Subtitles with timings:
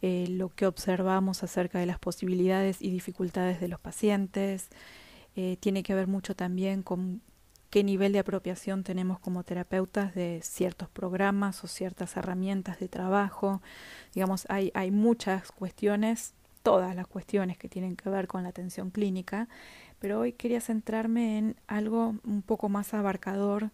[0.00, 4.68] eh, lo que observamos acerca de las posibilidades y dificultades de los pacientes.
[5.36, 7.20] Eh, tiene que ver mucho también con
[7.70, 13.60] qué nivel de apropiación tenemos como terapeutas de ciertos programas o ciertas herramientas de trabajo.
[14.14, 18.90] Digamos, hay, hay muchas cuestiones, todas las cuestiones que tienen que ver con la atención
[18.90, 19.48] clínica,
[19.98, 23.70] pero hoy quería centrarme en algo un poco más abarcador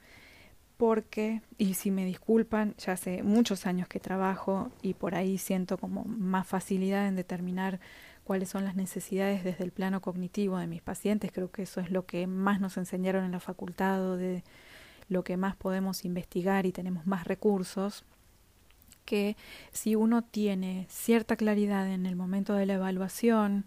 [0.87, 5.79] porque, y si me disculpan, ya hace muchos años que trabajo y por ahí siento
[5.79, 7.81] como más facilidad en determinar
[8.23, 11.33] cuáles son las necesidades desde el plano cognitivo de mis pacientes.
[11.33, 14.45] Creo que eso es lo que más nos enseñaron en la facultad o de
[15.09, 18.05] lo que más podemos investigar y tenemos más recursos
[19.07, 19.39] que
[19.73, 23.65] si uno tiene cierta claridad en el momento de la evaluación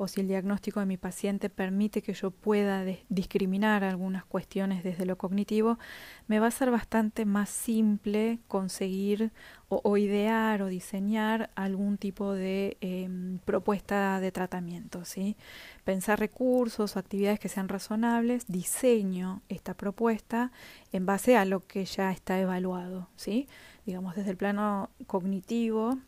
[0.00, 5.04] o si el diagnóstico de mi paciente permite que yo pueda discriminar algunas cuestiones desde
[5.04, 5.78] lo cognitivo,
[6.26, 9.30] me va a ser bastante más simple conseguir
[9.68, 15.04] o, idear o diseñar algún tipo de em, propuesta de tratamiento.
[15.04, 15.36] ¿sí?
[15.84, 20.50] Pensar recursos o actividades que sean razonables, diseño esta propuesta
[20.92, 23.10] en base a lo que ya está evaluado.
[23.16, 23.48] ¿sí?
[23.84, 25.98] Digamos, desde el plano cognitivo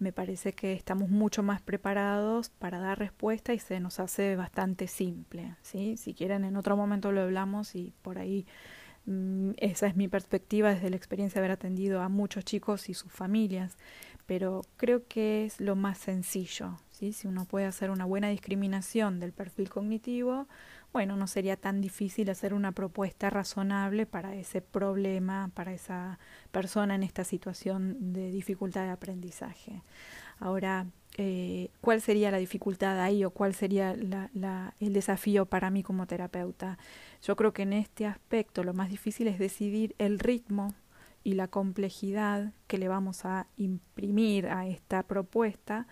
[0.00, 4.86] me parece que estamos mucho más preparados para dar respuesta y se nos hace bastante
[4.86, 5.56] simple.
[5.62, 5.96] ¿sí?
[5.96, 8.46] Si quieren, en otro momento lo hablamos y por ahí
[9.06, 12.94] mm, esa es mi perspectiva desde la experiencia de haber atendido a muchos chicos y
[12.94, 13.76] sus familias,
[14.26, 16.78] pero creo que es lo más sencillo.
[17.00, 17.12] ¿Sí?
[17.12, 20.46] Si uno puede hacer una buena discriminación del perfil cognitivo,
[20.92, 26.18] bueno, no sería tan difícil hacer una propuesta razonable para ese problema, para esa
[26.50, 29.82] persona en esta situación de dificultad de aprendizaje.
[30.38, 36.06] Ahora, eh, ¿cuál sería la dificultad ahí o cuál sería el desafío para mí como
[36.06, 36.78] terapeuta?
[37.22, 40.74] Yo creo que en este aspecto lo más difícil es decidir el ritmo
[41.22, 45.86] y la complejidad que le vamos a imprimir a esta propuesta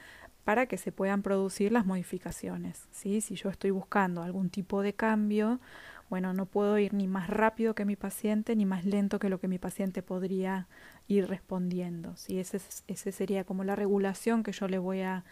[0.49, 2.89] para que se puedan producir las modificaciones.
[2.91, 3.21] ¿sí?
[3.21, 5.61] Si yo estoy buscando algún tipo de cambio,
[6.09, 9.41] bueno, no puedo ir ni más rápido que mi paciente ni más lento que lo
[9.41, 10.67] que mi paciente podría
[11.07, 12.17] ir respondiendo.
[12.17, 12.39] ¿sí?
[12.39, 15.27] Ese, sería como la regulación que yo le voy a,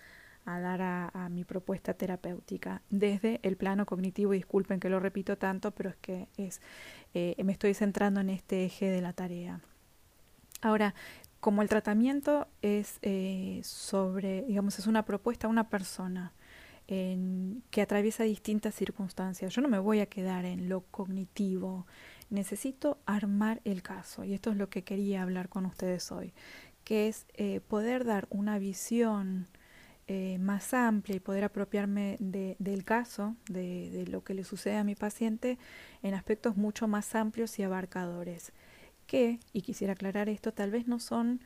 [0.45, 4.33] dar a, mi propuesta terapéutica desde el plano cognitivo.
[4.33, 6.61] disculpen que lo repito tanto, pero es que es,
[7.15, 9.63] eh, me estoy centrando en este eje de la tarea.
[10.61, 10.95] Ahora,
[11.41, 16.33] como el tratamiento es eh, sobre, digamos, es una propuesta a una persona
[16.89, 21.85] que atraviesa distintas circunstancias, yo no me voy a quedar en lo cognitivo,
[22.31, 26.33] necesito armar el caso y esto es lo que quería hablar con ustedes hoy,
[26.85, 29.49] que es eh, poder dar una visión
[30.07, 34.85] eh, más amplia y poder apropiarme de, del caso, de lo que le sucede a
[34.85, 35.59] mi paciente
[36.05, 38.53] en aspectos mucho más amplios y abarcadores
[39.07, 41.41] que, y quisiera aclarar esto, tal vez no son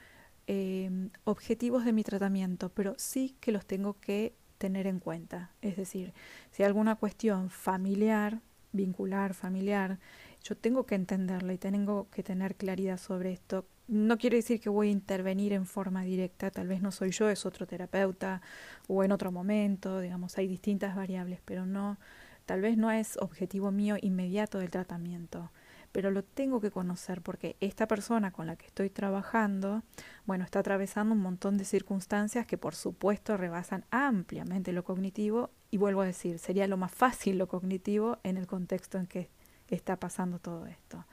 [0.47, 5.51] em, objetivos de mi tratamiento, pero sí que los tengo que tener en cuenta.
[5.63, 6.13] Es decir,
[6.51, 8.41] si hay alguna cuestión familiar,
[8.73, 9.99] vincular, familiar,
[10.43, 13.67] yo tengo que entenderla y tengo que tener claridad sobre esto.
[13.89, 17.29] No quiere decir que voy a intervenir en forma directa, tal vez no soy yo,
[17.29, 18.41] es otro terapeuta
[18.87, 21.99] o en otro momento, digamos, hay distintas variables, pero no,
[22.47, 25.51] tal vez no es objetivo mío inmediato del tratamiento
[25.93, 29.83] pero lo tengo que conocer porque esta persona con la que estoy trabajando,
[30.25, 35.79] bueno, está atravesando un montón de circunstancias que por supuesto rebasan ampliamente lo cognitivo y
[35.79, 39.31] vuelvo a decir, sería lo más fácil lo cognitivo en el contexto en que
[39.69, 41.05] está pasando todo esto.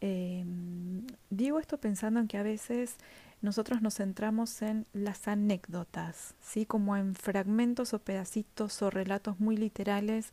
[0.00, 2.96] Em, digo esto pensando en que a veces
[3.40, 6.66] nosotros nos centramos en las anécdotas, ¿sí?
[6.66, 10.32] como en fragmentos o pedacitos o relatos muy literales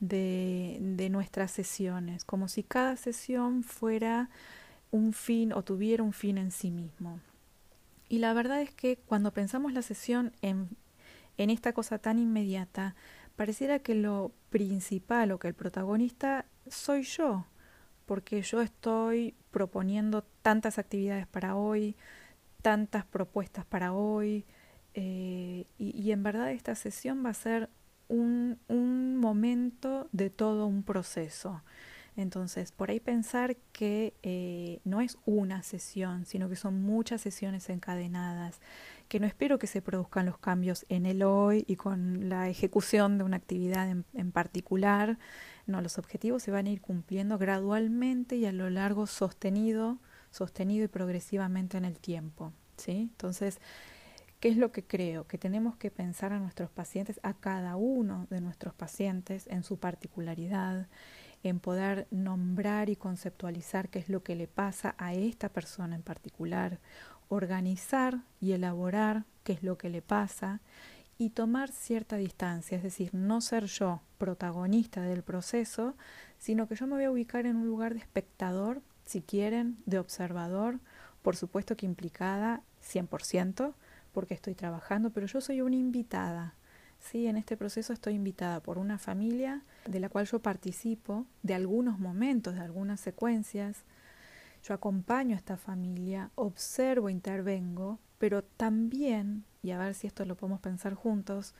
[0.00, 4.30] de, de nuestras sesiones, como si cada sesión fuera
[4.90, 7.20] un fin o tuviera un fin en sí mismo.
[8.08, 10.70] Y la verdad es que cuando pensamos la sesión en,
[11.36, 12.96] en esta cosa tan inmediata,
[13.36, 17.46] pareciera que lo principal o que el protagonista soy yo,
[18.06, 21.96] porque yo estoy proponiendo tantas actividades para hoy,
[22.62, 24.44] tantas propuestas para hoy,
[24.94, 27.70] eh, y, en verdad esta sesión va a ser
[28.08, 28.89] un, un
[29.20, 31.62] momento de todo un proceso.
[32.16, 37.68] Entonces, por ahí pensar que eh, no es una sesión, sino que son muchas sesiones
[37.70, 38.60] encadenadas,
[39.08, 43.16] que no espero que se produzcan los cambios en el hoy y con la ejecución
[43.16, 45.18] de una actividad en, en particular.
[45.66, 49.98] No, los objetivos se van a ir cumpliendo gradualmente y a lo largo sostenido,
[50.30, 52.52] sostenido y progresivamente en el tiempo.
[52.76, 53.08] ¿sí?
[53.12, 53.60] Entonces,
[54.40, 55.26] ¿Qué es lo que creo?
[55.26, 59.78] Que tenemos que pensar a nuestros pacientes, a cada uno de nuestros pacientes en su
[59.78, 60.88] particularidad,
[61.42, 66.02] en poder nombrar y conceptualizar qué es lo que le pasa a esta persona en
[66.02, 66.80] particular,
[67.28, 70.62] organizar y elaborar qué es lo que le pasa
[71.18, 75.94] y tomar cierta distancia, es decir, no ser yo protagonista del proceso,
[76.38, 79.98] sino que yo me voy a ubicar en un lugar de espectador, si quieren, de
[79.98, 80.80] observador,
[81.20, 83.74] por supuesto que implicada 100%,
[84.12, 86.54] porque estoy trabajando, pero yo soy una invitada.
[86.98, 91.54] Sí, en este proceso estoy invitada por una familia de la cual yo participo de
[91.54, 93.84] algunos momentos, de algunas secuencias.
[94.62, 100.36] Yo acompaño a esta familia, observo, intervengo, pero también, y a ver si esto lo
[100.36, 101.54] podemos pensar juntos,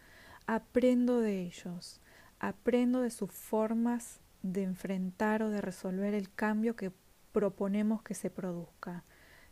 [0.47, 2.01] aprendo de ellos,
[2.39, 6.93] aprendo de sus formas de enfrentar o de resolver el cambio que
[7.33, 9.05] proponemos que se produzca.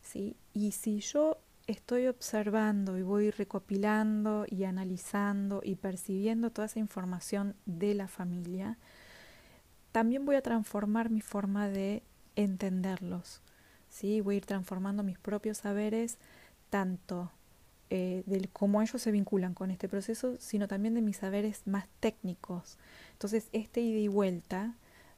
[0.02, 0.36] ¿sí?
[0.52, 7.54] Y si yo estoy observando y voy recopilando y analizando y percibiendo toda esa información
[7.66, 8.78] de la familia,
[9.92, 12.02] también voy a transformar mi forma de
[12.36, 13.42] entenderlos.
[13.90, 14.22] ¿sí?
[14.22, 16.18] Voy a ir transformando mis propios saberes,
[16.70, 17.30] tanto
[17.90, 21.86] eh, de cómo ellos se vinculan con este proceso, sino también de mis saberes más
[22.00, 22.78] técnicos.
[23.12, 24.74] Entonces, este ida y vuelta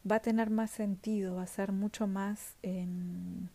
[0.08, 2.56] va a tener más sentido, va a ser mucho más...
[2.62, 3.48] Em,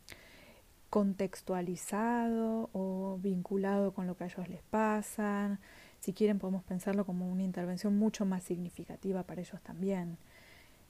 [0.95, 5.59] contextualizado o vinculado con lo que a ellos les pasa.
[5.99, 10.17] Si quieren podemos pensarlo como una intervención mucho más significativa para ellos también.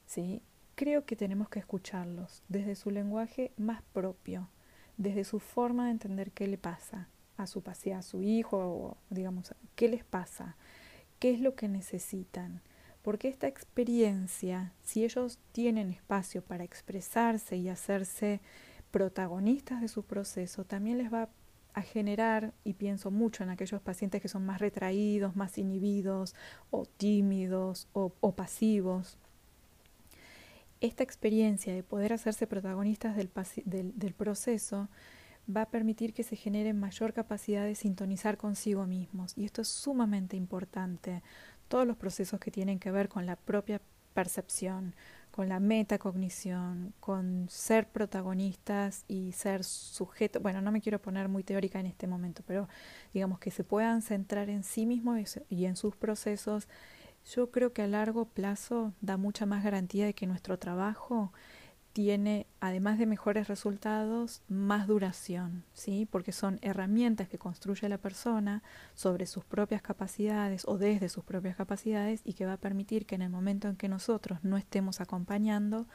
[0.06, 0.42] ¿sí?
[0.76, 4.48] Creo que tenemos que escucharlos desde su lenguaje más propio,
[4.96, 9.56] desde su forma de entender qué le pasa a su a su hijo, o digamos,
[9.74, 10.54] qué les pasa,
[11.18, 12.62] qué es lo que necesitan.
[13.02, 18.40] Porque esta experiencia, si ellos tienen espacio para expresarse y hacerse
[18.96, 21.28] protagonistas de su proceso, también les va
[21.74, 26.34] a generar, y pienso mucho en aquellos pacientes que son más retraídos, más inhibidos
[26.70, 29.18] o tímidos o, pasivos,
[30.80, 33.28] esta experiencia de poder hacerse protagonistas del,
[33.66, 34.88] del, proceso
[35.54, 39.36] va a permitir que se genere mayor capacidad de sintonizar consigo mismos.
[39.36, 41.22] Y esto es sumamente importante.
[41.68, 43.82] Todos los procesos que tienen que ver con la propia
[44.16, 44.94] percepción,
[45.30, 51.44] con la metacognición, con ser protagonistas y ser sujetos, bueno, no me quiero poner muy
[51.44, 52.66] teórica en este momento, pero
[53.12, 56.68] digamos que se puedan centrar en sí mismos y en sus procesos,
[57.34, 61.34] yo creo que a largo plazo da mucha más garantía de que nuestro trabajo
[61.96, 66.06] tiene, además de mejores resultados, más duración, ¿sí?
[66.10, 68.62] Porque son herramientas que construye la persona
[68.92, 73.14] sobre sus propias capacidades o desde sus propias capacidades y que va a permitir que
[73.14, 75.86] en el momento en que nosotros no estemos acompañando,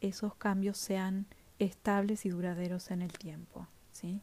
[0.00, 1.26] esos cambios sean
[1.58, 4.22] estables y duraderos en el tiempo, ¿sí?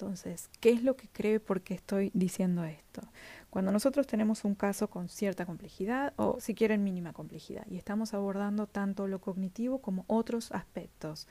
[0.00, 3.02] Entonces, ¿qué es lo que creo y por qué estoy diciendo esto?
[3.50, 8.14] Cuando nosotros tenemos un caso con cierta complejidad o si quieren mínima complejidad y estamos
[8.14, 11.26] abordando tanto lo cognitivo como otros aspectos,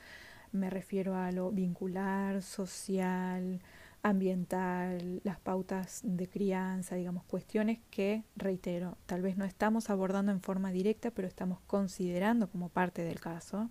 [0.51, 3.61] me refiero a lo vincular, social,
[4.03, 10.41] ambiental, las pautas de crianza, digamos, cuestiones que, reitero, tal vez no estamos abordando en
[10.41, 13.69] forma directa, pero estamos considerando como parte del caso,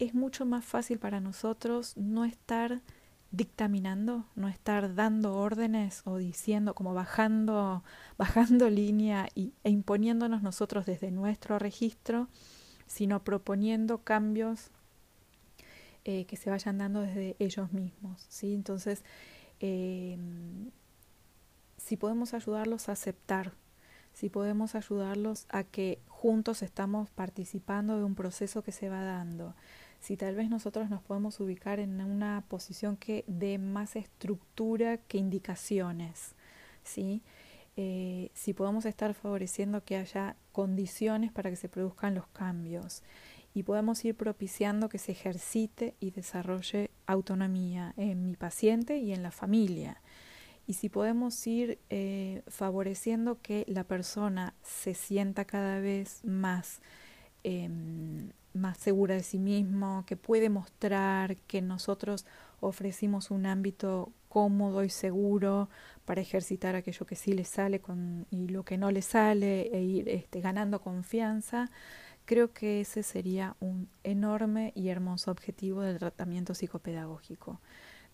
[0.00, 2.82] es mucho más fácil para nosotros no estar
[3.30, 7.84] dictaminando, no estar dando órdenes o diciendo, como bajando,
[8.16, 12.28] bajando línea y, e imponiéndonos nosotros desde nuestro registro,
[12.86, 14.70] sino proponiendo cambios
[16.04, 18.24] eh, que se vayan dando desde ellos mismos.
[18.30, 18.54] ¿sí?
[18.54, 19.04] Entonces,
[19.60, 20.70] em,
[21.76, 23.52] si podemos ayudarlos a aceptar,
[24.14, 29.54] si podemos ayudarlos a que juntos estamos participando de un proceso que se va dando,
[30.00, 35.18] si tal vez nosotros nos podemos ubicar en una posición que dé más estructura que
[35.18, 36.34] indicaciones,
[36.84, 37.22] ¿sí?
[37.76, 43.02] Eh, si podemos estar favoreciendo que haya condiciones para que se produzcan los cambios
[43.54, 49.22] y podemos ir propiciando que se ejercite y desarrolle autonomía en mi paciente y en
[49.22, 50.00] la familia
[50.68, 56.82] y si podemos ir eh, favoreciendo que la persona se sienta cada vez más,
[57.42, 62.26] em, más segura de sí mismo, que puede mostrar que nosotros
[62.60, 65.68] ofrecimos un ámbito cómodo y seguro
[66.04, 67.80] para ejercitar aquello que sí le sale
[68.30, 71.70] y lo que no le sale e ir este, ganando confianza,
[72.24, 77.60] creo que ese sería un enorme y hermoso objetivo del tratamiento psicopedagógico.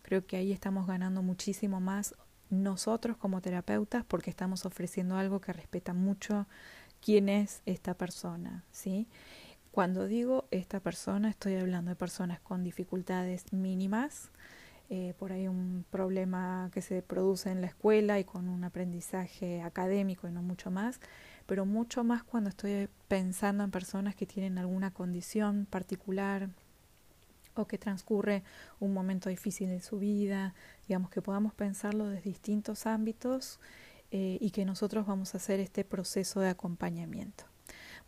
[0.02, 2.14] Creo que ahí estamos ganando muchísimo más
[2.50, 6.46] nosotros como terapeutas porque estamos ofreciendo algo que respeta mucho
[7.00, 9.08] quién es esta persona, ¿sí?
[9.74, 14.30] Cuando digo esta persona, estoy hablando de personas con dificultades mínimas,
[14.88, 19.62] eh, por ahí un problema que se produce en la escuela y con un aprendizaje
[19.62, 21.00] académico y no mucho más,
[21.46, 26.50] pero mucho más cuando estoy pensando en personas que tienen alguna condición particular,
[27.56, 28.44] o que transcurre
[28.78, 30.54] un momento difícil en su vida,
[30.86, 33.58] digamos que podamos pensarlo desde distintos ámbitos
[34.12, 37.53] eh, y que nosotros vamos a hacer este proceso de acompañamiento.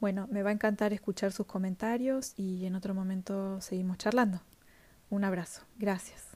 [0.00, 4.40] Bueno, me va a encantar escuchar sus comentarios y en otro momento seguimos charlando.
[5.08, 5.62] Un abrazo.
[5.78, 6.35] Gracias.